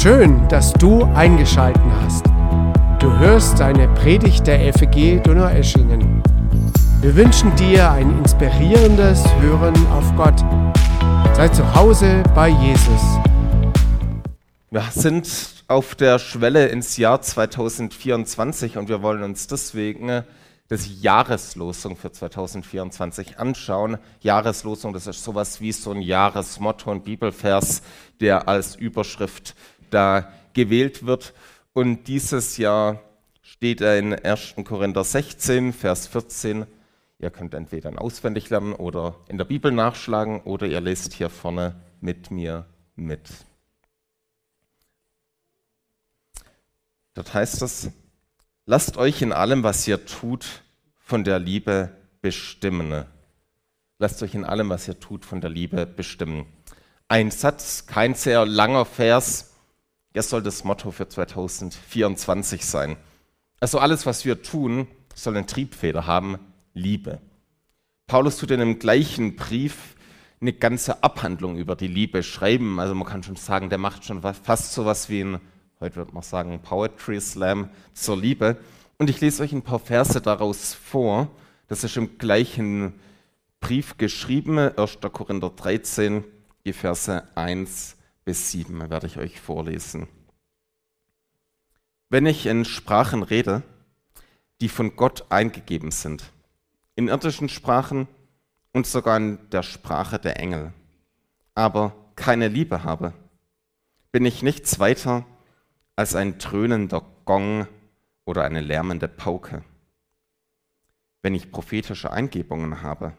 [0.00, 2.24] Schön, dass du eingeschalten hast.
[3.00, 6.22] Du hörst eine Predigt der FEG Donaueschingen.
[7.00, 10.38] Wir wünschen dir ein inspirierendes Hören auf Gott.
[11.34, 13.02] Sei zu Hause bei Jesus.
[14.70, 20.22] Wir sind auf der Schwelle ins Jahr 2024 und wir wollen uns deswegen
[20.68, 23.98] das Jahreslosung für 2024 anschauen.
[24.20, 27.82] Jahreslosung, das ist sowas wie so ein Jahresmotto, ein Bibelvers,
[28.20, 29.56] der als Überschrift
[29.90, 31.34] da gewählt wird.
[31.72, 33.02] Und dieses Jahr
[33.42, 34.56] steht er in 1.
[34.64, 36.66] Korinther 16, Vers 14.
[37.18, 41.74] Ihr könnt entweder auswendig lernen oder in der Bibel nachschlagen oder ihr lest hier vorne
[42.00, 43.28] mit mir mit.
[47.14, 47.90] Dort heißt es,
[48.70, 50.44] Lasst euch in allem, was ihr tut,
[50.98, 51.88] von der Liebe
[52.20, 53.06] bestimmen.
[53.98, 56.44] Lasst euch in allem, was ihr tut, von der Liebe bestimmen.
[57.08, 59.47] Ein Satz, kein sehr langer Vers.
[60.18, 62.96] Das soll das Motto für 2024 sein.
[63.60, 66.40] Also alles, was wir tun, soll eine Triebfeder haben,
[66.74, 67.20] Liebe.
[68.08, 69.94] Paulus tut in dem gleichen Brief
[70.40, 72.80] eine ganze Abhandlung über die Liebe schreiben.
[72.80, 75.40] Also man kann schon sagen, der macht schon fast so was wie ein
[75.78, 78.56] heute wird man sagen Poetry Slam zur Liebe.
[78.98, 81.30] Und ich lese euch ein paar Verse daraus vor.
[81.68, 82.92] Das ist im gleichen
[83.60, 84.98] Brief geschrieben, 1.
[85.12, 86.24] Korinther 13,
[86.66, 87.97] die Verse 1
[88.28, 90.06] bis 7 werde ich euch vorlesen.
[92.10, 93.62] Wenn ich in Sprachen rede,
[94.60, 96.30] die von Gott eingegeben sind,
[96.94, 98.06] in irdischen Sprachen
[98.74, 100.74] und sogar in der Sprache der Engel,
[101.54, 103.14] aber keine Liebe habe,
[104.12, 105.24] bin ich nichts weiter
[105.96, 107.66] als ein dröhnender Gong
[108.26, 109.64] oder eine lärmende Pauke.
[111.22, 113.14] Wenn ich prophetische Eingebungen habe,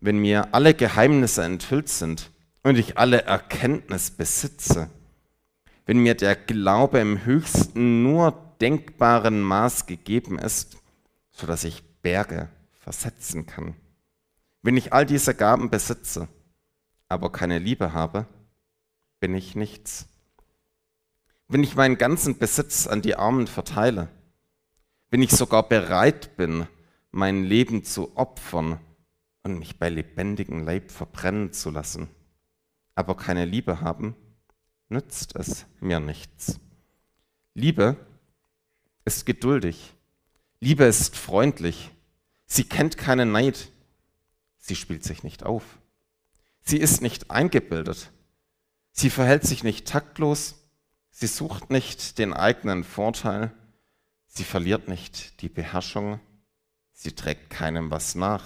[0.00, 2.30] wenn mir alle Geheimnisse enthüllt sind
[2.62, 4.90] und ich alle Erkenntnis besitze,
[5.86, 10.76] wenn mir der Glaube im höchsten nur denkbaren Maß gegeben ist,
[11.30, 12.48] so dass ich Berge
[12.78, 13.74] versetzen kann.
[14.62, 16.28] Wenn ich all diese Gaben besitze,
[17.08, 18.26] aber keine Liebe habe,
[19.20, 20.06] bin ich nichts
[21.50, 24.08] wenn ich meinen ganzen Besitz an die Armen verteile,
[25.10, 26.68] wenn ich sogar bereit bin,
[27.10, 28.78] mein Leben zu opfern
[29.42, 32.08] und mich bei lebendigem Leib verbrennen zu lassen,
[32.94, 34.14] aber keine Liebe haben,
[34.88, 36.60] nützt es mir nichts.
[37.54, 37.96] Liebe
[39.04, 39.94] ist geduldig,
[40.60, 41.90] Liebe ist freundlich,
[42.46, 43.70] sie kennt keinen Neid,
[44.58, 45.64] sie spielt sich nicht auf,
[46.62, 48.10] sie ist nicht eingebildet,
[48.92, 50.60] sie verhält sich nicht taktlos,
[51.10, 53.52] Sie sucht nicht den eigenen Vorteil,
[54.26, 56.20] sie verliert nicht die Beherrschung,
[56.92, 58.44] sie trägt keinem was nach.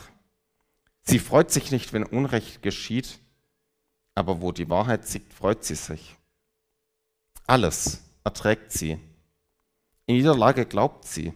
[1.02, 3.20] Sie freut sich nicht, wenn Unrecht geschieht,
[4.14, 6.16] aber wo die Wahrheit siegt, freut sie sich.
[7.46, 8.98] Alles erträgt sie.
[10.06, 11.34] In jeder Lage glaubt sie.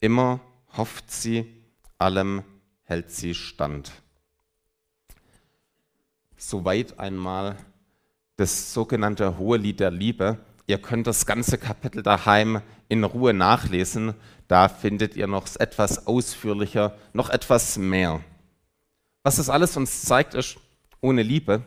[0.00, 0.40] Immer
[0.76, 1.62] hofft sie,
[1.96, 2.44] allem
[2.84, 3.90] hält sie stand.
[6.36, 7.56] Soweit einmal
[8.36, 10.38] das sogenannte Hohe Lied der Liebe.
[10.66, 14.14] Ihr könnt das ganze Kapitel daheim in Ruhe nachlesen.
[14.46, 18.20] Da findet ihr noch etwas ausführlicher, noch etwas mehr.
[19.24, 20.58] Was das alles uns zeigt, ist,
[21.00, 21.64] ohne Liebe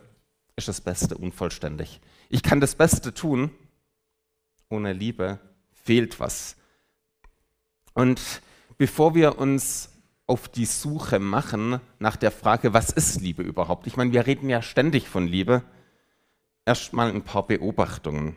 [0.56, 2.02] ist das Beste unvollständig.
[2.30, 3.52] Ich kann das Beste tun,
[4.70, 5.40] ohne Liebe
[5.72, 6.56] fehlt was.
[7.94, 8.42] Und
[8.78, 9.90] bevor wir uns
[10.28, 13.88] auf die Suche machen nach der Frage, was ist Liebe überhaupt?
[13.88, 15.64] Ich meine, wir reden ja ständig von Liebe
[16.66, 18.36] erstmal ein paar Beobachtungen.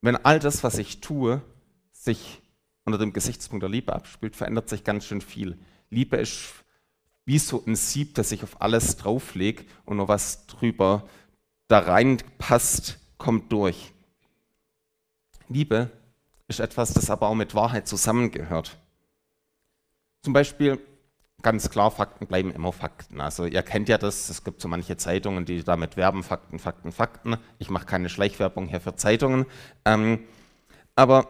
[0.00, 1.42] Wenn all das, was ich tue,
[1.92, 2.40] sich
[2.84, 5.58] unter dem Gesichtspunkt der Liebe abspielt, verändert sich ganz schön viel.
[5.90, 6.64] Liebe ist
[7.30, 11.04] wie so ein Sieb, das sich auf alles drauflegt und nur was drüber
[11.68, 13.92] da reinpasst, kommt durch.
[15.48, 15.92] Liebe
[16.48, 18.78] ist etwas, das aber auch mit Wahrheit zusammengehört.
[20.22, 20.80] Zum Beispiel,
[21.40, 23.20] ganz klar, Fakten bleiben immer Fakten.
[23.20, 26.90] Also ihr kennt ja das, es gibt so manche Zeitungen, die damit werben, Fakten, Fakten,
[26.90, 27.36] Fakten.
[27.60, 29.46] Ich mache keine Schleichwerbung hier für Zeitungen.
[29.84, 30.24] Ähm,
[30.96, 31.28] aber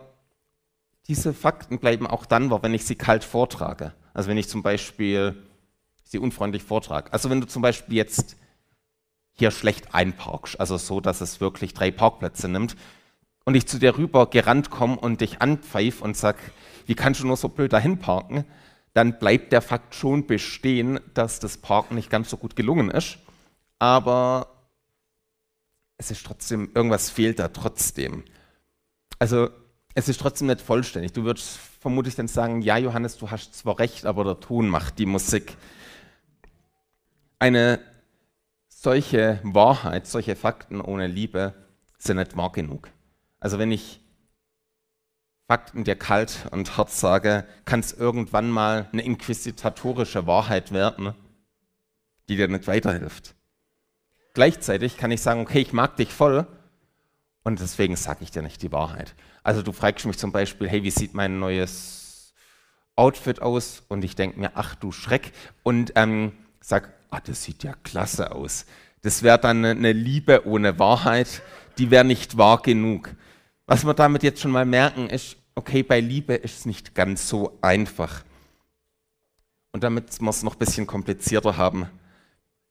[1.08, 3.92] diese Fakten bleiben auch dann, wenn ich sie kalt vortrage.
[4.14, 5.36] Also wenn ich zum Beispiel
[6.10, 7.12] sie unfreundlich vortrage.
[7.12, 8.36] Also wenn du zum Beispiel jetzt
[9.32, 12.76] hier schlecht einparkst, also so, dass es wirklich drei Parkplätze nimmt,
[13.46, 16.36] und ich zu dir rüber gerannt komme und dich anpfeif und sag,
[16.86, 18.44] wie kannst du nur so blöd dahin parken?
[18.92, 23.18] dann bleibt der Fakt schon bestehen, dass das Parken nicht ganz so gut gelungen ist.
[23.78, 24.48] Aber
[25.96, 28.24] es ist trotzdem, irgendwas fehlt da trotzdem.
[29.18, 29.48] Also
[29.94, 31.12] es ist trotzdem nicht vollständig.
[31.12, 34.98] Du würdest vermutlich dann sagen, ja Johannes, du hast zwar recht, aber der Ton macht
[34.98, 35.56] die Musik.
[37.40, 37.81] Eine
[38.69, 41.54] solche Wahrheit, solche Fakten ohne Liebe
[41.98, 42.90] sind nicht wahr genug.
[43.40, 44.00] Also wenn ich
[45.48, 51.14] Fakten dir kalt und hart sage, kann es irgendwann mal eine inquisitatorische Wahrheit werden,
[52.28, 53.34] die dir nicht weiterhilft.
[54.34, 56.46] Gleichzeitig kann ich sagen, okay, ich mag dich voll
[57.42, 59.14] und deswegen sage ich dir nicht die Wahrheit.
[59.42, 62.34] Also du fragst mich zum Beispiel, hey, wie sieht mein neues
[62.96, 63.82] Outfit aus?
[63.88, 65.32] Und ich denke mir, ach du Schreck.
[65.62, 68.66] Und ähm, sag, ah, das sieht ja klasse aus.
[69.02, 71.42] Das wäre dann eine Liebe ohne Wahrheit,
[71.78, 73.14] die wäre nicht wahr genug.
[73.66, 77.28] Was wir damit jetzt schon mal merken, ist, okay, bei Liebe ist es nicht ganz
[77.28, 78.24] so einfach.
[79.72, 81.86] Und damit wir es noch ein bisschen komplizierter haben,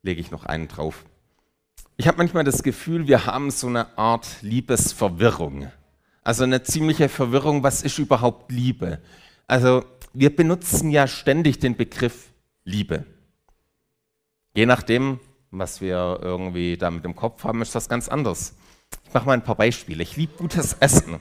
[0.04, 1.06] lege ich noch einen drauf.
[1.98, 5.72] Ich habe manchmal das Gefühl, wir haben so eine Art Liebesverwirrung.
[6.24, 9.02] Also eine ziemliche Verwirrung, was ist überhaupt Liebe?
[9.48, 9.84] Also
[10.14, 12.30] wir benutzen ja ständig den Begriff
[12.64, 13.06] Liebe.
[14.54, 15.20] Je nachdem,
[15.52, 18.56] was wir irgendwie da mit dem Kopf haben, ist das ganz anders.
[19.06, 20.04] Ich mache mal ein paar Beispiele.
[20.04, 21.20] Ich liebe gutes Essen.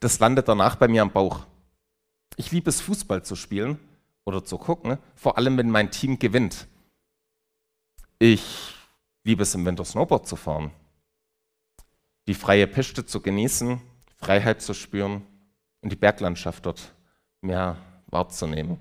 [0.00, 1.46] Das landet danach bei mir am Bauch.
[2.36, 3.78] Ich liebe es, Fußball zu spielen
[4.24, 6.66] oder zu gucken, vor allem wenn mein Team gewinnt.
[8.18, 8.74] Ich
[9.24, 10.70] liebe es im Winter Snowboard zu fahren,
[12.26, 13.80] die freie Piste zu genießen,
[14.16, 15.26] Freiheit zu spüren
[15.80, 16.94] und die Berglandschaft dort
[17.40, 17.76] mehr
[18.06, 18.78] wahrzunehmen.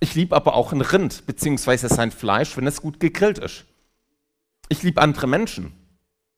[0.00, 1.88] Ich liebe aber auch ein Rind bzw.
[1.88, 3.66] sein Fleisch, wenn es gut gegrillt ist.
[4.68, 5.72] Ich liebe andere Menschen.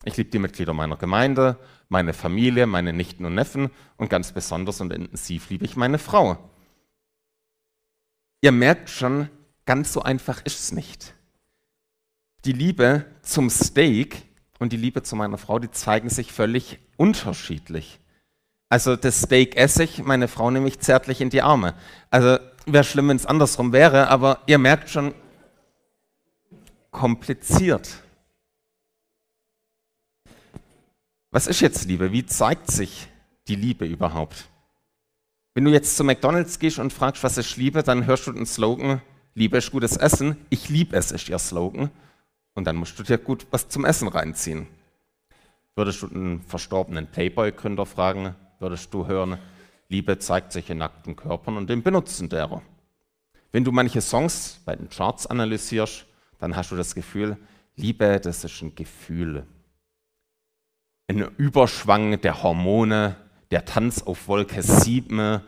[0.05, 1.57] Ich liebe die Mitglieder meiner Gemeinde,
[1.87, 6.37] meine Familie, meine Nichten und Neffen und ganz besonders und intensiv liebe ich meine Frau.
[8.41, 9.29] Ihr merkt schon,
[9.65, 11.13] ganz so einfach ist es nicht
[12.45, 14.23] die Liebe zum Steak
[14.59, 17.99] und die Liebe zu meiner Frau, die zeigen sich völlig unterschiedlich.
[18.69, 21.75] Also das Steak esse ich, meine Frau nehme ich zärtlich in die Arme.
[22.09, 25.13] Also wäre schlimm, wenn es andersrum wäre, aber ihr merkt schon,
[26.91, 27.89] kompliziert.
[31.31, 32.11] Was ist jetzt Liebe?
[32.11, 33.07] Wie zeigt sich
[33.47, 34.47] die Liebe überhaupt?
[35.55, 38.45] Wenn du jetzt zu McDonald's gehst und fragst, was ist Liebe, dann hörst du den
[38.45, 39.01] Slogan,
[39.35, 40.37] Liebe ist gutes Essen.
[40.49, 41.89] Ich liebe es, ist ihr Slogan.
[42.53, 44.67] Und dann musst du dir gut was zum Essen reinziehen.
[45.75, 49.39] Würdest du einen verstorbenen Playboy-Gründer fragen, würdest du hören,
[49.89, 52.61] Liebe zeigt sich in nackten Körpern und dem Benutzen derer.
[53.51, 56.05] Wenn du manche Songs bei den Charts analysierst,
[56.39, 57.37] dann hast du das Gefühl,
[57.75, 59.45] Liebe, das ist ein Gefühl.
[61.07, 63.15] Ein Überschwang der Hormone,
[63.51, 65.41] der Tanz auf Wolke 7,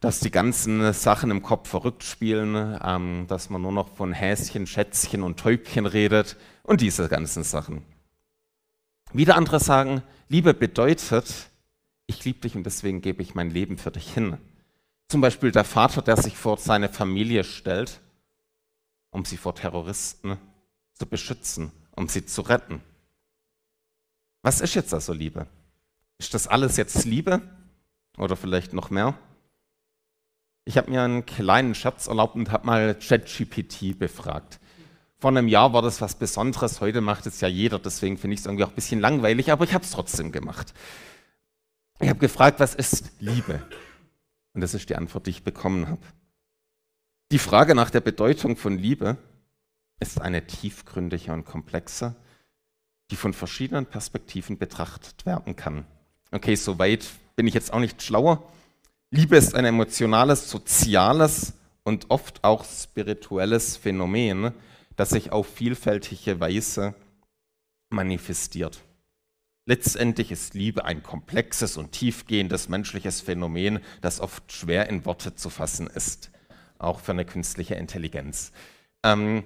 [0.00, 4.66] dass die ganzen Sachen im Kopf verrückt spielen, ähm, dass man nur noch von Häschen,
[4.66, 7.82] Schätzchen und Täubchen redet und diese ganzen Sachen.
[9.12, 11.48] Wieder andere sagen, Liebe bedeutet,
[12.06, 14.38] ich liebe dich und deswegen gebe ich mein Leben für dich hin.
[15.08, 18.00] Zum Beispiel der Vater, der sich vor seine Familie stellt,
[19.10, 20.36] um sie vor Terroristen
[20.94, 22.80] zu beschützen, um sie zu retten.
[24.42, 25.46] Was ist jetzt also Liebe?
[26.18, 27.42] Ist das alles jetzt Liebe?
[28.16, 29.18] Oder vielleicht noch mehr?
[30.64, 34.58] Ich habe mir einen kleinen Scherz erlaubt und habe mal ChatGPT befragt.
[35.18, 38.40] Vor einem Jahr war das was Besonderes, heute macht es ja jeder, deswegen finde ich
[38.40, 40.74] es irgendwie auch ein bisschen langweilig, aber ich habe es trotzdem gemacht.
[41.98, 43.62] Ich habe gefragt, was ist Liebe?
[44.52, 46.02] Und das ist die Antwort, die ich bekommen habe.
[47.32, 49.16] Die Frage nach der Bedeutung von Liebe
[49.98, 52.14] ist eine tiefgründige und komplexe,
[53.10, 55.86] die von verschiedenen Perspektiven betrachtet werden kann.
[56.32, 58.42] Okay, soweit bin ich jetzt auch nicht schlauer.
[59.10, 64.52] Liebe ist ein emotionales, soziales und oft auch spirituelles Phänomen,
[64.96, 66.94] das sich auf vielfältige Weise
[67.90, 68.80] manifestiert.
[69.68, 75.50] Letztendlich ist Liebe ein komplexes und tiefgehendes menschliches Phänomen, das oft schwer in Worte zu
[75.50, 76.30] fassen ist,
[76.78, 78.52] auch für eine künstliche Intelligenz.
[79.02, 79.42] Ähm,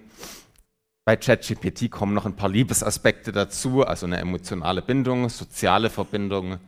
[1.07, 6.59] bei ChatGPT kommen noch ein paar Liebesaspekte dazu, also eine emotionale Bindung, soziale Verbindung,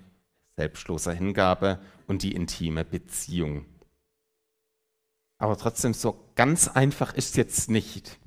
[0.57, 3.67] selbstloser Hingabe und die intime Beziehung.
[5.37, 8.19] Aber trotzdem, so ganz einfach ist es jetzt nicht.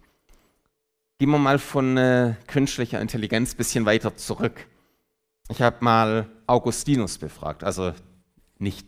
[1.17, 4.67] Gehen wir mal von äh, künstlicher Intelligenz ein bisschen weiter zurück.
[5.49, 7.93] Ich habe mal Augustinus befragt, also
[8.57, 8.87] nicht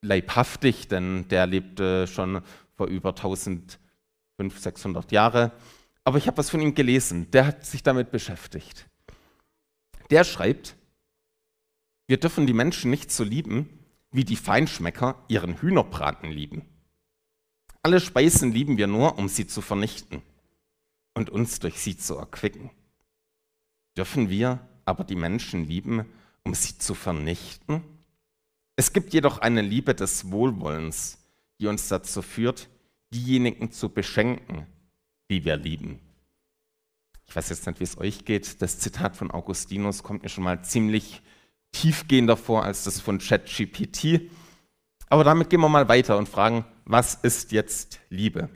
[0.00, 2.42] leibhaftig, denn der lebte schon
[2.74, 3.78] vor über 1500,
[4.38, 5.52] 600 Jahren.
[6.04, 8.88] Aber ich habe was von ihm gelesen, der hat sich damit beschäftigt.
[10.10, 10.76] Der schreibt,
[12.08, 13.78] wir dürfen die Menschen nicht so lieben,
[14.10, 16.66] wie die Feinschmecker ihren Hühnerbraten lieben.
[17.82, 20.22] Alle Speisen lieben wir nur, um sie zu vernichten
[21.14, 22.70] und uns durch sie zu erquicken.
[23.96, 26.04] Dürfen wir aber die Menschen lieben,
[26.44, 27.82] um sie zu vernichten?
[28.76, 31.18] Es gibt jedoch eine Liebe des Wohlwollens,
[31.60, 32.68] die uns dazu führt,
[33.12, 34.66] diejenigen zu beschenken,
[35.30, 36.00] die wir lieben.
[37.26, 38.60] Ich weiß jetzt nicht, wie es euch geht.
[38.60, 41.22] Das Zitat von Augustinus kommt mir schon mal ziemlich
[41.72, 44.30] tiefgehender vor als das von ChatGPT.
[45.08, 48.48] Aber damit gehen wir mal weiter und fragen, was ist jetzt Liebe?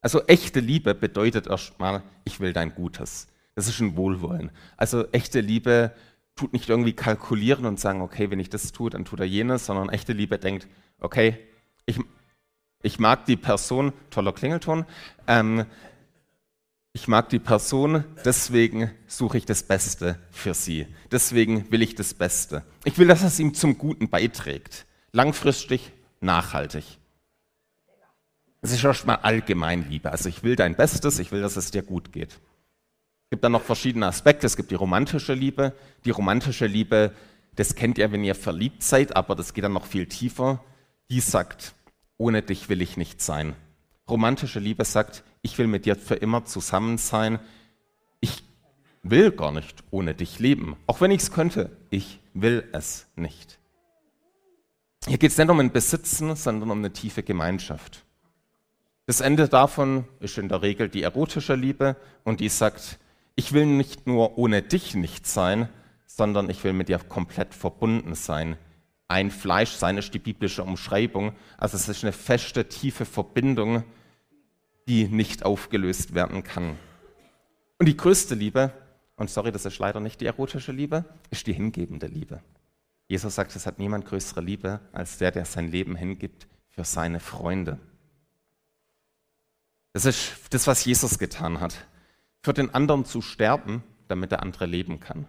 [0.00, 3.28] Also echte Liebe bedeutet erstmal, ich will dein Gutes.
[3.54, 4.50] Das ist ein Wohlwollen.
[4.76, 5.92] Also echte Liebe
[6.36, 9.66] tut nicht irgendwie kalkulieren und sagen, okay, wenn ich das tue, dann tut er jenes,
[9.66, 10.66] sondern echte Liebe denkt,
[11.00, 11.38] okay,
[11.84, 11.98] ich,
[12.82, 14.86] ich mag die Person, toller Klingelton,
[15.26, 15.66] ähm,
[16.94, 20.86] ich mag die Person, deswegen suche ich das Beste für sie.
[21.10, 22.64] Deswegen will ich das Beste.
[22.84, 24.84] Ich will, dass es ihm zum Guten beiträgt.
[25.10, 26.84] Langfristig, nachhaltig.
[28.60, 30.12] Es ist erstmal Allgemeinliebe.
[30.12, 32.38] Also ich will dein Bestes, ich will, dass es dir gut geht.
[33.32, 34.46] Es gibt dann noch verschiedene Aspekte.
[34.46, 35.72] Es gibt die romantische Liebe.
[36.04, 37.12] Die romantische Liebe,
[37.56, 40.62] das kennt ihr, wenn ihr verliebt seid, aber das geht dann noch viel tiefer.
[41.08, 41.72] Die sagt,
[42.18, 43.56] ohne dich will ich nicht sein.
[44.06, 47.38] Romantische Liebe sagt, ich will mit dir für immer zusammen sein.
[48.20, 48.44] Ich
[49.02, 50.76] will gar nicht ohne dich leben.
[50.86, 53.58] Auch wenn ich es könnte, ich will es nicht.
[55.06, 58.04] Hier geht es nicht um ein Besitzen, sondern um eine tiefe Gemeinschaft.
[59.06, 62.98] Das Ende davon ist in der Regel die erotische Liebe und die sagt,
[63.34, 65.68] ich will nicht nur ohne dich nicht sein,
[66.06, 68.56] sondern ich will mit dir komplett verbunden sein.
[69.08, 71.32] Ein Fleisch sein ist die biblische Umschreibung.
[71.58, 73.84] Also es ist eine feste, tiefe Verbindung,
[74.88, 76.78] die nicht aufgelöst werden kann.
[77.78, 78.72] Und die größte Liebe,
[79.16, 82.42] und sorry, das ist leider nicht die erotische Liebe, ist die hingebende Liebe.
[83.08, 87.20] Jesus sagt, es hat niemand größere Liebe als der, der sein Leben hingibt für seine
[87.20, 87.78] Freunde.
[89.92, 91.86] Das ist das, was Jesus getan hat.
[92.42, 95.26] Für den anderen zu sterben, damit der andere leben kann.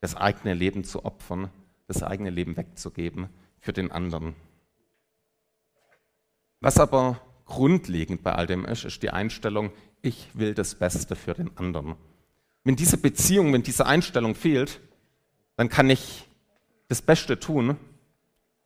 [0.00, 1.50] Das eigene Leben zu opfern,
[1.86, 3.28] das eigene Leben wegzugeben
[3.60, 4.34] für den anderen.
[6.60, 11.34] Was aber grundlegend bei all dem ist, ist die Einstellung, ich will das Beste für
[11.34, 11.96] den anderen.
[12.64, 14.80] Wenn diese Beziehung, wenn diese Einstellung fehlt,
[15.56, 16.28] dann kann ich
[16.88, 17.76] das Beste tun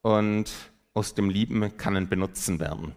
[0.03, 0.53] und
[0.95, 2.95] aus dem Lieben kann ein Benutzen werden.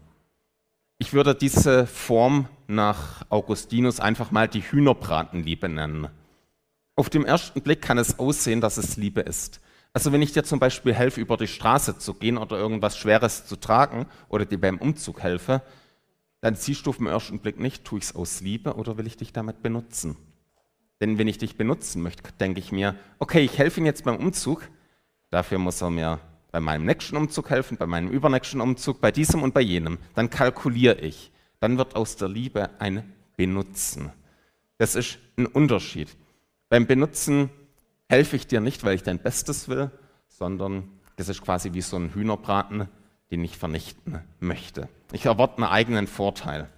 [1.01, 6.09] Ich würde diese Form nach Augustinus einfach mal die Hühnerbratenliebe nennen.
[6.97, 9.61] Auf dem ersten Blick kann es aussehen, dass es Liebe ist.
[9.93, 13.45] Also wenn ich dir zum Beispiel helfe, über die Straße zu gehen oder irgendwas Schweres
[13.45, 15.61] zu tragen oder dir beim Umzug helfe,
[16.41, 19.07] dann siehst du auf den ersten Blick nicht, tue ich es aus Liebe oder will
[19.07, 20.17] ich dich damit benutzen?
[20.99, 24.17] Denn wenn ich dich benutzen möchte, denke ich mir, okay, ich helfe ihm jetzt beim
[24.17, 24.67] Umzug,
[25.29, 26.19] dafür muss er mir
[26.51, 29.99] bei meinem nächsten Umzug helfen, bei meinem übernächsten Umzug, bei diesem und bei jenem.
[30.15, 31.31] Dann kalkuliere ich.
[31.59, 34.11] Dann wird aus der Liebe ein Benutzen.
[34.77, 36.09] Das ist ein Unterschied.
[36.69, 37.49] Beim Benutzen
[38.07, 39.91] helfe ich dir nicht, weil ich dein Bestes will,
[40.27, 42.87] sondern das ist quasi wie so ein Hühnerbraten,
[43.31, 44.87] den ich vernichten möchte.
[45.11, 46.69] Ich erwarte einen eigenen Vorteil.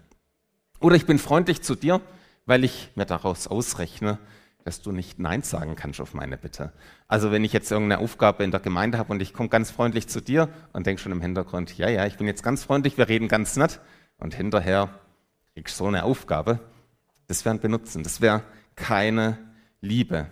[0.79, 2.01] Oder ich bin freundlich zu dir,
[2.45, 4.17] weil ich mir daraus ausrechne,
[4.63, 6.71] dass du nicht Nein sagen kannst auf meine Bitte.
[7.07, 10.07] Also wenn ich jetzt irgendeine Aufgabe in der Gemeinde habe und ich komme ganz freundlich
[10.07, 13.09] zu dir und denke schon im Hintergrund, ja, ja, ich bin jetzt ganz freundlich, wir
[13.09, 13.79] reden ganz nett
[14.17, 14.89] und hinterher
[15.53, 16.59] kriegst du so eine Aufgabe,
[17.27, 18.43] das wäre ein Benutzen, das wäre
[18.75, 19.37] keine
[19.81, 20.27] Liebe.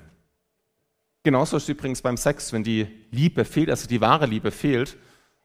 [1.24, 4.98] Genauso ist es übrigens beim Sex, wenn die Liebe fehlt, also die wahre Liebe fehlt,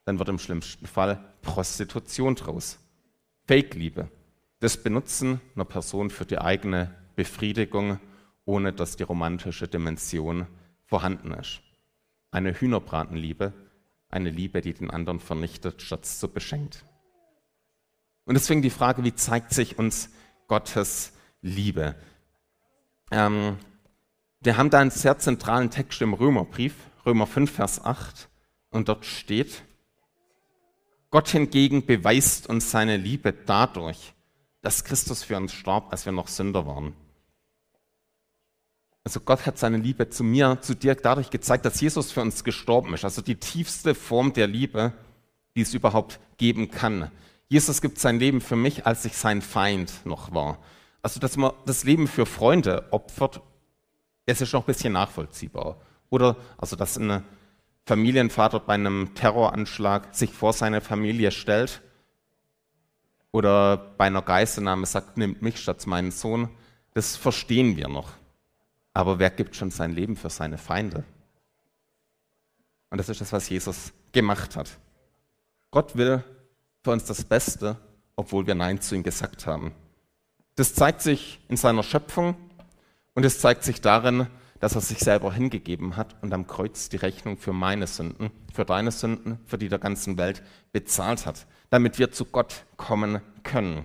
[0.05, 2.79] dann wird im schlimmsten Fall Prostitution draus.
[3.47, 4.09] Fake-Liebe.
[4.61, 7.99] Das Benutzen einer Person für die eigene Befriedigung,
[8.45, 10.47] ohne dass die romantische Dimension
[10.87, 11.61] vorhanden ist.
[12.31, 13.53] Eine Hühnerbratenliebe,
[14.09, 16.85] eine Liebe, die den anderen vernichtet, statt zu beschenkt.
[18.25, 20.11] Und deswegen die Frage, wie zeigt sich uns
[20.49, 21.95] Gottes Liebe?
[23.11, 23.59] Ähm,
[24.41, 26.75] wir haben da einen sehr zentralen Text im Römerbrief,
[27.07, 28.29] Römer 5, Vers 8,
[28.71, 29.63] und dort steht,
[31.11, 34.15] Gott hingegen beweist uns seine Liebe dadurch,
[34.63, 36.95] dass Christus für uns starb, als wir noch Sünder waren.
[39.05, 42.43] Also Gott hat seine Liebe zu mir, zu dir dadurch gezeigt, dass Jesus für uns
[42.43, 43.05] gestorben ist.
[43.05, 44.93] Also die tiefste Form der Liebe,
[45.55, 47.11] die es überhaupt geben kann.
[47.49, 50.59] Jesus gibt sein Leben für mich, als ich sein Feind noch war.
[51.03, 53.43] Also dass man das Leben für Freunde opfert
[54.27, 55.77] es ist noch ein bisschen nachvollziehbar.
[56.11, 57.25] Oder also, dass ein
[57.87, 61.83] Familienvater bei einem Terroranschlag sich vor seine Familie stellt
[63.33, 66.49] oder bei einer Geiselnahme sagt, nimmt mich statt meinen Sohn,
[66.95, 68.13] das verstehen wir noch.
[68.95, 71.05] Aber wer gibt schon sein Leben für seine Feinde?
[72.91, 74.71] Und das ist das, was Jesus gemacht hat.
[75.71, 76.23] Gott will
[76.83, 77.77] für uns das Beste,
[78.17, 79.75] obwohl wir Nein zu ihm gesagt haben.
[80.55, 82.37] Das zeigt sich in seiner Schöpfung,
[83.15, 84.27] und es zeigt sich darin,
[84.61, 88.65] dass er sich selber hingegeben hat und am Kreuz die Rechnung für meine Sünden, für
[88.65, 93.85] deine Sünden, für die der ganzen Welt bezahlt hat, damit wir zu Gott kommen können.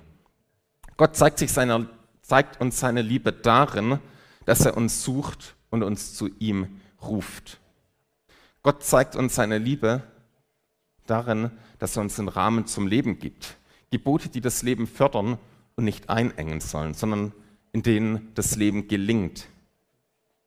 [0.97, 1.85] Gott zeigt sich seiner,
[2.21, 3.99] zeigt uns seine Liebe darin,
[4.49, 7.59] dass er uns sucht und uns zu ihm ruft.
[8.63, 10.01] Gott zeigt uns seine Liebe
[11.05, 13.57] darin, dass er uns einen Rahmen zum Leben gibt.
[13.91, 15.37] Gebote, die das Leben fördern
[15.75, 17.31] und nicht einengen sollen, sondern
[17.73, 19.45] in denen das Leben gelingt.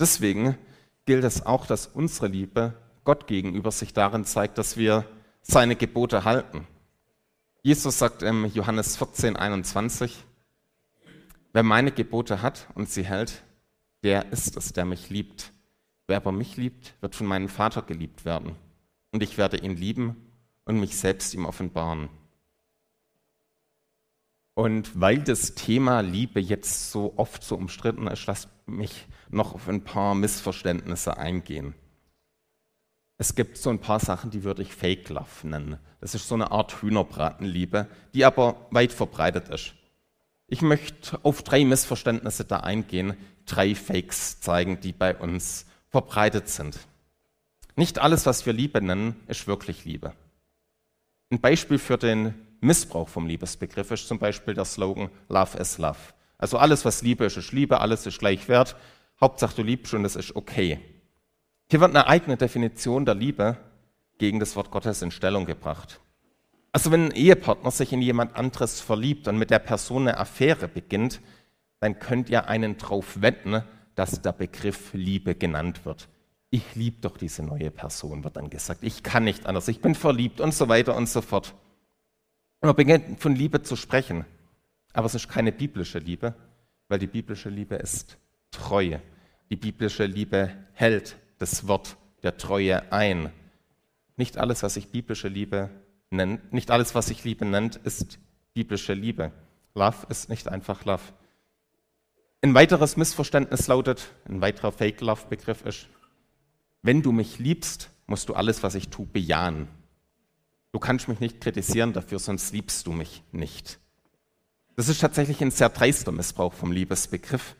[0.01, 0.59] Deswegen
[1.05, 5.05] gilt es auch, dass unsere Liebe Gott gegenüber sich darin zeigt, dass wir
[5.43, 6.67] seine Gebote halten.
[7.63, 10.25] Jesus sagt im Johannes 14, 21,
[11.53, 13.45] wer meine Gebote hat und sie hält,
[14.03, 15.53] der ist es, der mich liebt.
[16.07, 18.57] Wer aber mich liebt, wird von meinem Vater geliebt werden.
[19.13, 20.17] Und ich werde ihn lieben
[20.65, 22.09] und mich selbst ihm offenbaren.
[24.55, 29.69] Und weil das Thema Liebe jetzt so oft so umstritten ist, lasst mich noch auf
[29.69, 31.75] ein paar Missverständnisse eingehen.
[33.17, 35.79] Es gibt so ein paar Sachen, die würde ich Fake Love nennen.
[36.01, 39.75] Das ist so eine Art Hühnerbratenliebe, die aber weit verbreitet ist.
[40.53, 43.17] Ich möchte auf drei Missverständnisse da eingehen,
[43.47, 46.79] drei Fakes zeigen, die bei uns verbreitet sind.
[47.75, 50.13] Nicht alles, was wir Liebe nennen, ist wirklich Liebe.
[51.31, 55.97] Ein Beispiel für den Missbrauch vom Liebesbegriff ist zum Beispiel der Slogan Love is Love.
[56.37, 58.77] Also alles, was Liebe ist, ist Liebe, alles ist gleich wert.
[59.23, 60.81] Hauptsache du liebst und es ist okay.
[61.71, 63.57] Hier wird eine eigene Definition der Liebe
[64.19, 65.99] gegen das Wort Gottes in Stellung gebracht.
[66.73, 70.69] Also wenn ein Ehepartner sich in jemand anderes verliebt und mit der Person eine Affäre
[70.69, 71.21] beginnt,
[71.81, 73.63] dann könnt ihr einen drauf wetten,
[73.95, 76.09] dass der Begriff Liebe genannt wird.
[76.49, 78.85] Ich liebe doch diese neue Person, wird dann gesagt.
[78.85, 81.55] Ich kann nicht anders, ich bin verliebt und so weiter und so fort.
[82.63, 84.25] Man beginnt von Liebe zu sprechen.
[84.93, 86.35] Aber es ist keine biblische Liebe,
[86.89, 88.19] weil die biblische Liebe ist
[88.51, 89.01] Treue.
[89.51, 93.31] Die biblische Liebe hält das Wort der Treue ein.
[94.17, 95.71] Nicht alles, was sich biblische Liebe
[96.13, 98.19] nennt, nicht alles, was sich Liebe nennt, ist
[98.55, 99.33] biblische Liebe.
[99.75, 101.03] Love ist nicht einfach Love.
[102.43, 105.89] Ein weiteres Missverständnis lautet, ein weiterer Fake-Love-Begriff ist,
[106.83, 109.69] wenn du mich liebst, musst du alles, was ich tue, bejahen.
[110.73, 113.79] Du kannst mich nicht kritisieren dafür, sonst liebst du mich nicht.
[114.75, 117.55] Das ist tatsächlich ein sehr dreister Missbrauch vom Liebesbegriff.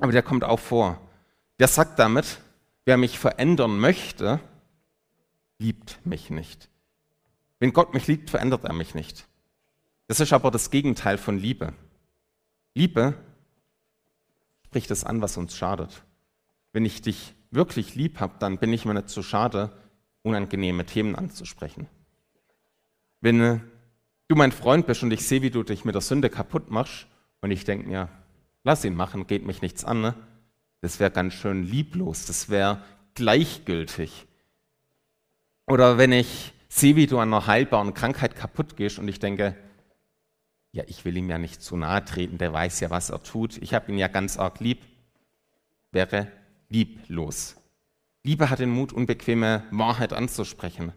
[0.00, 1.00] Aber der kommt auch vor.
[1.58, 2.40] Der sagt damit,
[2.84, 4.40] wer mich verändern möchte,
[5.58, 6.69] liebt mich nicht.
[7.60, 9.28] Wenn Gott mich liebt, verändert er mich nicht.
[10.08, 11.72] Das ist aber das Gegenteil von Liebe.
[12.74, 13.14] Liebe
[14.64, 16.02] spricht es an, was uns schadet.
[16.72, 19.70] Wenn ich dich wirklich lieb habe, dann bin ich mir nicht so schade,
[20.22, 21.86] unangenehme Themen anzusprechen.
[23.20, 23.60] Wenn äh,
[24.28, 27.06] du mein Freund bist und ich sehe, wie du dich mit der Sünde kaputt machst
[27.42, 28.08] und ich denke mir,
[28.64, 30.14] lass ihn machen, geht mich nichts an, ne?
[30.80, 32.82] das wäre ganz schön lieblos, das wäre
[33.14, 34.26] gleichgültig.
[35.66, 39.56] Oder wenn ich sehe, wie du an einer heilbaren Krankheit kaputt gehst und ich denke,
[40.72, 43.58] ja, ich will ihm ja nicht zu nahe treten, der weiß ja, was er tut,
[43.58, 44.86] ich habe ihn ja ganz arg lieb,
[45.90, 46.28] wäre
[46.68, 47.56] lieblos.
[48.22, 50.92] Liebe hat den Mut, unbequeme Wahrheit anzusprechen.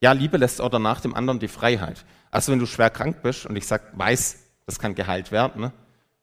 [0.00, 2.04] Ja, Liebe lässt auch danach dem anderen die Freiheit.
[2.30, 5.72] Also wenn du schwer krank bist und ich sag, weiß, das kann geheilt werden, ne?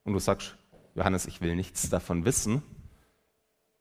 [0.04, 0.58] und du sagst,
[0.96, 2.62] Johannes, ich will nichts davon wissen,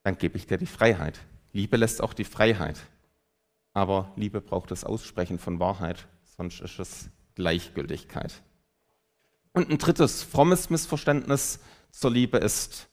[0.04, 1.18] dann gebe ich dir die Freiheit.
[1.52, 2.78] Liebe lässt auch die Freiheit.
[3.74, 6.06] Aber Liebe braucht das Aussprechen von Wahrheit,
[6.36, 8.42] sonst ist es Gleichgültigkeit.
[9.52, 11.60] Und ein drittes frommes Missverständnis
[11.90, 12.88] zur Liebe ist,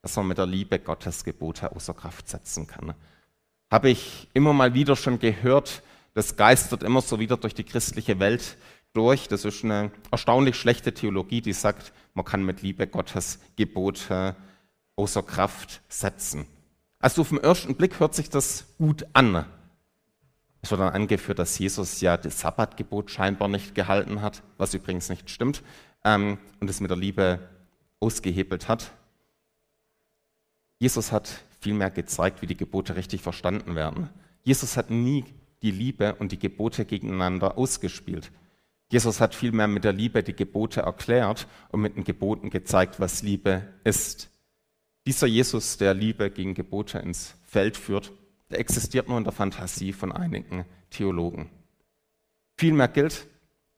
[0.00, 2.94] dass man mit der Liebe Gottes Gebote außer Kraft setzen kann.
[3.70, 5.82] Habe ich immer mal wieder schon gehört,
[6.14, 8.56] das geistert immer so wieder durch die christliche Welt
[8.92, 9.28] durch.
[9.28, 14.36] Das ist eine erstaunlich schlechte Theologie, die sagt, man kann mit Liebe Gottes Gebote
[14.96, 16.46] außer Kraft setzen.
[16.98, 19.46] Also auf den ersten Blick hört sich das gut an.
[20.62, 25.08] Es wird dann angeführt, dass Jesus ja das Sabbatgebot scheinbar nicht gehalten hat, was übrigens
[25.08, 25.62] nicht stimmt,
[26.04, 27.40] ähm, und es mit der Liebe
[27.98, 28.92] ausgehebelt hat.
[30.78, 34.08] Jesus hat vielmehr gezeigt, wie die Gebote richtig verstanden werden.
[34.44, 35.24] Jesus hat nie
[35.62, 38.30] die Liebe und die Gebote gegeneinander ausgespielt.
[38.90, 43.22] Jesus hat vielmehr mit der Liebe die Gebote erklärt und mit den Geboten gezeigt, was
[43.22, 44.28] Liebe ist.
[45.06, 48.12] Dieser Jesus, der Liebe gegen Gebote ins Feld führt,
[48.54, 51.50] existiert nur in der Fantasie von einigen Theologen.
[52.56, 53.26] Vielmehr gilt,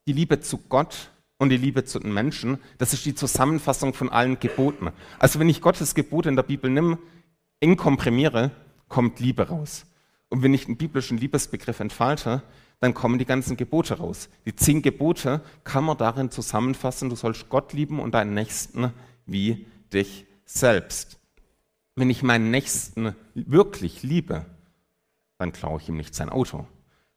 [0.07, 4.11] die Liebe zu Gott und die Liebe zu den Menschen, das ist die Zusammenfassung von
[4.11, 4.91] allen Geboten.
[5.19, 6.99] Also wenn ich Gottes Gebote in der Bibel nehme,
[7.61, 8.51] eng komprimiere,
[8.89, 9.87] kommt Liebe raus.
[10.29, 12.43] Und wenn ich den biblischen Liebesbegriff entfalte,
[12.81, 14.29] dann kommen die ganzen Gebote raus.
[14.45, 18.93] Die zehn Gebote kann man darin zusammenfassen, du sollst Gott lieben und deinen Nächsten
[19.27, 21.19] wie dich selbst.
[21.97, 24.45] Wenn ich meinen Nächsten wirklich liebe,
[25.45, 26.67] dann klaue ich ihm nicht sein Auto.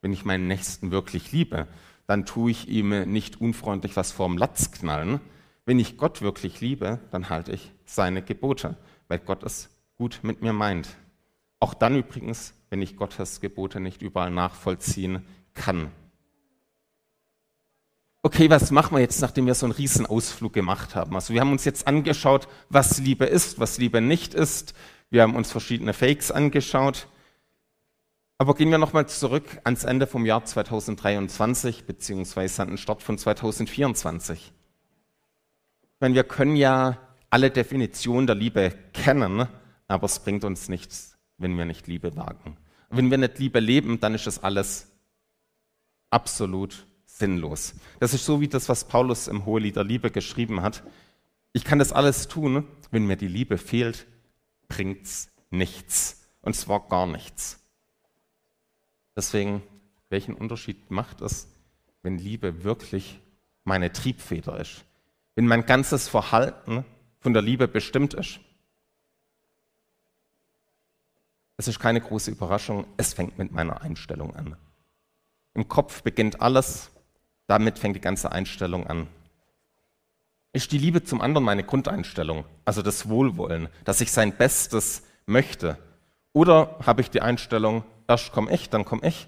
[0.02, 1.66] Wenn ich meinen Nächsten wirklich liebe,
[2.08, 5.22] dann tue ich ihm nicht unfreundlich was vorm Latz knallen,
[5.66, 10.42] Wenn ich Gott wirklich liebe, dann halte ich seine Gebote, weil Gott es gut mit
[10.42, 10.90] mir meint.
[11.60, 15.92] Auch dann übrigens, wenn ich Gottes Gebote nicht überall nachvollziehen kann.
[18.24, 21.16] Okay, was machen wir jetzt, nachdem wir so einen Riesenausflug gemacht haben?
[21.16, 24.74] Also wir haben uns jetzt angeschaut, was Liebe ist, was Liebe nicht ist.
[25.10, 27.08] Wir haben uns verschiedene Fakes angeschaut.
[28.40, 33.18] Aber gehen wir nochmal zurück ans Ende vom Jahr 2023 beziehungsweise an den Start von
[33.18, 34.54] 2024.
[35.82, 37.00] Ich meine, wir können ja
[37.32, 39.48] alle Definitionen der Liebe kennen,
[39.88, 42.58] aber es bringt uns nichts, wenn wir nicht Liebe wagen.
[42.90, 44.92] wenn wir nicht Liebe leben, dann ist das alles
[46.12, 47.74] absolut sinnlos.
[48.00, 50.84] Das ist so wie das, was Paulus im Hohelied der Liebe geschrieben hat.
[51.54, 54.06] Ich kann das alles tun, wenn mir die Liebe fehlt,
[54.68, 56.30] bringt's nichts.
[56.42, 57.67] Und zwar gar nichts.
[59.18, 59.64] Deswegen,
[60.10, 61.48] welchen Unterschied macht es,
[62.04, 63.20] wenn Liebe wirklich
[63.64, 64.86] meine Triebfeder ist?
[65.36, 66.86] Wenn mein ganzes Verhalten
[67.20, 68.40] von der Liebe bestimmt ist?
[71.58, 74.56] Es ist keine große Überraschung, es fängt mit meiner Einstellung an.
[75.56, 76.92] Im Kopf beginnt alles,
[77.48, 79.08] damit fängt die ganze Einstellung an.
[80.54, 85.80] Ist die Liebe zum anderen meine Grundeinstellung, also das Wohlwollen, dass ich sein Bestes möchte?
[86.38, 89.28] Oder habe ich die Einstellung, erst komme ich, dann komme ich,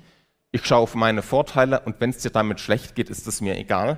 [0.52, 3.58] ich schaue auf meine Vorteile und wenn es dir damit schlecht geht, ist es mir
[3.58, 3.98] egal?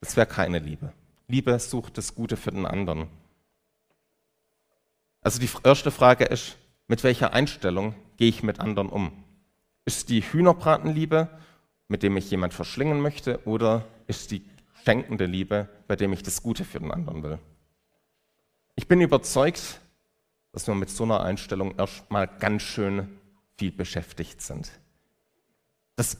[0.00, 0.92] Das wäre keine Liebe.
[1.28, 3.06] Liebe sucht das Gute für den anderen.
[5.20, 6.56] Also die erste Frage ist,
[6.88, 9.12] mit welcher Einstellung gehe ich mit anderen um?
[9.84, 11.28] Ist die Hühnerbratenliebe,
[11.86, 14.44] mit dem ich jemand verschlingen möchte, oder ist die
[14.82, 17.38] schenkende Liebe, bei dem ich das Gute für den anderen will?
[18.74, 19.80] Ich bin überzeugt,
[20.58, 23.16] dass wir mit so einer Einstellung erstmal ganz schön
[23.56, 24.72] viel beschäftigt sind.
[25.94, 26.16] Das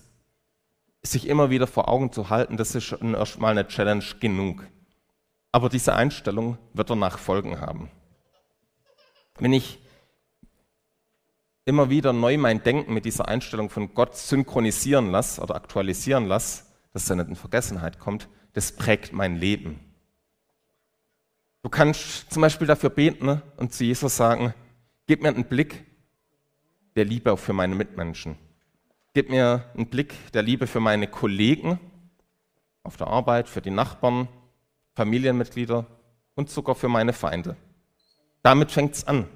[1.03, 4.65] sich immer wieder vor Augen zu halten, das ist schon erstmal eine Challenge genug.
[5.51, 7.91] Aber diese Einstellung wird danach Folgen haben.
[9.41, 9.81] Wenn ich
[11.65, 16.63] immer wieder neu mein Denken mit dieser Einstellung von Gott synchronisieren lasse oder aktualisieren lasse,
[16.93, 19.88] dass er nicht in Vergessenheit kommt, das prägt mein Leben.
[21.69, 24.55] Du kannst zum Beispiel dafür beten ne, und zu Jesus sagen,
[25.07, 25.85] gib mir einen Blick
[26.97, 28.39] der Liebe für meine Mitmenschen.
[29.13, 31.79] Gib mir einen Blick der Liebe für meine Kollegen
[32.85, 34.29] auf der Arbeit, für die Nachbarn,
[34.95, 35.85] Familienmitglieder
[36.37, 37.55] und sogar für meine Feinde.
[38.43, 39.29] Damit fängt es an.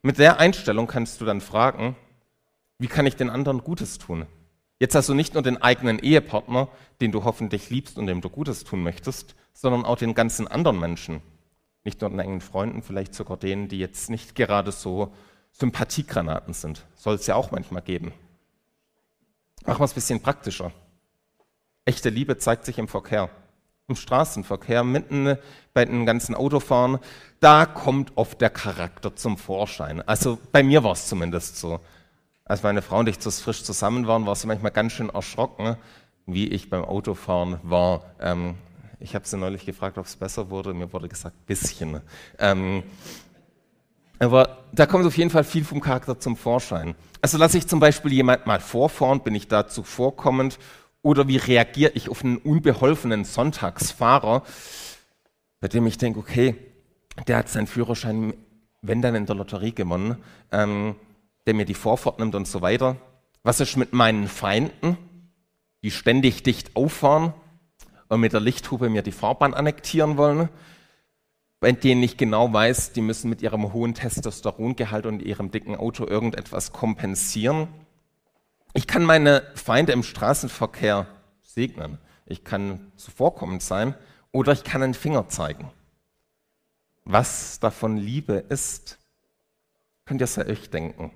[0.00, 1.96] Mit der Einstellung kannst du dann fragen,
[2.78, 4.24] wie kann ich den anderen Gutes tun?
[4.80, 6.68] Jetzt also nicht nur den eigenen Ehepartner,
[7.00, 10.80] den du hoffentlich liebst und dem du Gutes tun möchtest, sondern auch den ganzen anderen
[10.80, 11.22] Menschen.
[11.84, 15.14] Nicht nur den engen Freunden, vielleicht sogar denen, die jetzt nicht gerade so
[15.52, 16.84] Sympathiegranaten sind.
[16.96, 18.12] Soll es ja auch manchmal geben.
[19.64, 20.72] Machen wir es ein bisschen praktischer.
[21.84, 23.30] Echte Liebe zeigt sich im Verkehr
[23.90, 25.36] im Straßenverkehr, mitten
[25.74, 26.98] bei den ganzen Autofahren,
[27.40, 30.00] da kommt oft der Charakter zum Vorschein.
[30.08, 31.80] Also bei mir war es zumindest so.
[32.50, 35.76] Als meine Frau und ich frisch zusammen waren, war sie manchmal ganz schön erschrocken,
[36.26, 38.02] wie ich beim Autofahren war.
[38.20, 38.56] Ähm,
[38.98, 40.74] ich habe sie neulich gefragt, ob es besser wurde.
[40.74, 42.00] Mir wurde gesagt, bisschen.
[42.40, 42.82] Ähm,
[44.18, 46.96] aber da kommt auf jeden Fall viel vom Charakter zum Vorschein.
[47.20, 50.58] Also lasse ich zum Beispiel jemand mal vorfahren, bin ich da zuvorkommend
[51.02, 54.42] oder wie reagiere ich auf einen unbeholfenen Sonntagsfahrer,
[55.60, 56.56] bei dem ich denke, okay,
[57.28, 58.34] der hat seinen Führerschein,
[58.82, 60.16] wenn dann in der Lotterie gewonnen,
[60.50, 60.96] ähm,
[61.46, 62.96] der mir die Vorfahrt nimmt und so weiter.
[63.42, 64.96] Was ist mit meinen Feinden,
[65.82, 67.32] die ständig dicht auffahren
[68.08, 70.48] und mit der Lichthupe mir die Fahrbahn annektieren wollen?
[71.60, 76.06] bei denen ich genau weiß, die müssen mit ihrem hohen Testosterongehalt und ihrem dicken Auto
[76.06, 77.68] irgendetwas kompensieren.
[78.72, 81.06] Ich kann meine Feinde im Straßenverkehr
[81.42, 81.98] segnen.
[82.24, 83.94] Ich kann zuvorkommend sein
[84.32, 85.70] oder ich kann einen Finger zeigen.
[87.04, 88.98] Was davon Liebe ist,
[90.06, 91.12] könnt ihr es ja euch denken.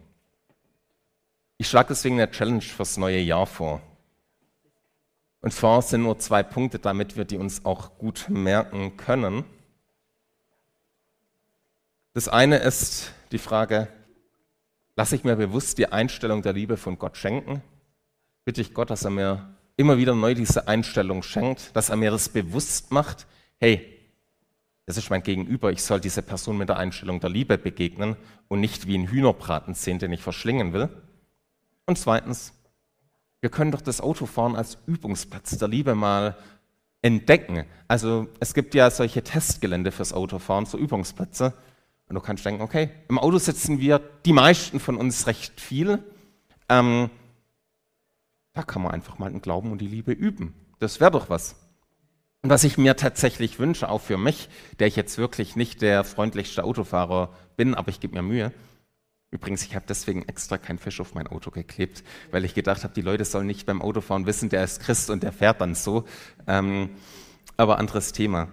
[1.56, 3.80] Ich schlage deswegen eine Challenge fürs neue Jahr vor.
[5.40, 9.44] Und zwar sind nur zwei Punkte, damit wir die uns auch gut merken können.
[12.14, 13.88] Das eine ist die Frage,
[14.96, 17.62] lasse ich mir bewusst die Einstellung der Liebe von Gott schenken.
[18.44, 22.10] Bitte ich Gott, dass er mir immer wieder neu diese Einstellung schenkt, dass er mir
[22.10, 23.26] das bewusst macht.
[23.58, 24.00] Hey,
[24.86, 28.16] das ist mein Gegenüber, ich soll diese Person mit der Einstellung der Liebe begegnen
[28.48, 30.88] und nicht wie ein Hühnerbraten sehen, den ich verschlingen will.
[31.86, 32.52] Und zweitens,
[33.40, 36.36] wir können doch das Autofahren als Übungsplatz der Liebe mal
[37.02, 37.66] entdecken.
[37.86, 41.52] Also es gibt ja solche Testgelände fürs Autofahren, so Übungsplätze.
[42.08, 46.02] Und du kannst denken, okay, im Auto sitzen wir, die meisten von uns recht viel.
[46.68, 47.10] Ähm,
[48.54, 50.54] da kann man einfach mal den Glauben und die Liebe üben.
[50.78, 51.56] Das wäre doch was.
[52.42, 56.04] Und was ich mir tatsächlich wünsche, auch für mich, der ich jetzt wirklich nicht der
[56.04, 58.52] freundlichste Autofahrer bin, aber ich gebe mir Mühe.
[59.34, 62.94] Übrigens, ich habe deswegen extra keinen Fisch auf mein Auto geklebt, weil ich gedacht habe,
[62.94, 66.04] die Leute sollen nicht beim Autofahren wissen, der ist Christ und der fährt dann so.
[66.46, 66.90] Ähm,
[67.56, 68.46] aber anderes Thema.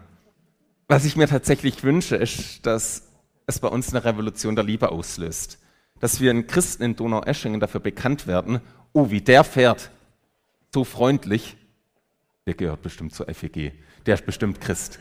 [0.88, 3.04] Was ich mir tatsächlich wünsche, ist, dass
[3.46, 5.60] es bei uns eine Revolution der Liebe auslöst.
[6.00, 8.60] Dass wir in Christen in Donau-Eschingen dafür bekannt werden,
[8.92, 9.92] oh, wie der fährt,
[10.74, 11.58] so freundlich,
[12.48, 13.74] der gehört bestimmt zur FEG,
[14.08, 14.98] der ist bestimmt Christ.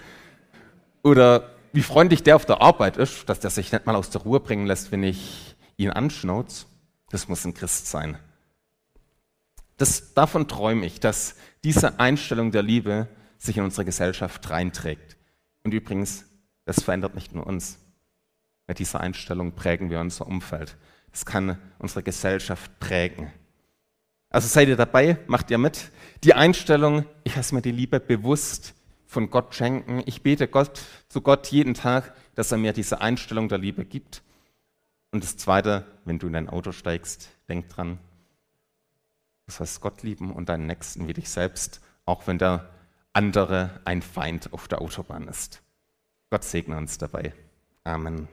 [1.03, 4.23] Oder wie freundlich der auf der Arbeit ist, dass der sich nicht mal aus der
[4.23, 6.67] Ruhe bringen lässt, wenn ich ihn anschnauze,
[7.11, 8.19] das muss ein Christ sein.
[9.77, 15.17] Das, davon träume ich, dass diese Einstellung der Liebe sich in unsere Gesellschaft reinträgt.
[15.65, 16.27] Und übrigens,
[16.67, 17.79] das verändert nicht nur uns.
[18.67, 20.77] Mit dieser Einstellung prägen wir unser Umfeld.
[21.13, 23.33] Es kann unsere Gesellschaft prägen.
[24.29, 25.91] Also seid ihr dabei, macht ihr mit.
[26.23, 28.75] Die Einstellung, ich lasse mir die Liebe bewusst
[29.11, 30.03] von Gott schenken.
[30.07, 34.23] Ich bete Gott, zu Gott jeden Tag, dass er mir diese Einstellung der Liebe gibt.
[35.11, 37.99] Und das Zweite, wenn du in dein Auto steigst, denk dran,
[39.47, 42.71] du sollst Gott lieben und deinen Nächsten wie dich selbst, auch wenn der
[43.13, 45.61] andere ein Feind auf der Autobahn ist.
[46.31, 47.35] Gott segne uns dabei.
[47.83, 48.29] Amen.